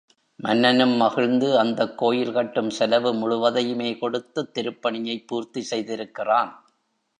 [0.39, 6.51] மன்னனும் மகிழ்ந்து அந்தக் கோயில் கட்டும் செலவு முழுவதையுமே கொடுத்துத் திருப்பணியைப் பூர்த்தி செய்திருக்கிறான்.